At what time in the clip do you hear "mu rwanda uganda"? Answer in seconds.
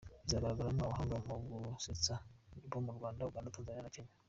2.85-3.53